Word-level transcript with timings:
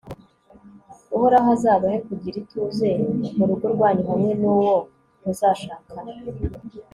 uhoraho 1.15 1.49
azabahe 1.55 1.97
kugira 2.07 2.35
ituze 2.43 2.89
mu 3.35 3.43
rugo 3.49 3.65
rwanyu 3.73 4.03
hamwe 4.11 4.31
n'uwo 4.41 4.75
muzashakana 5.21 6.13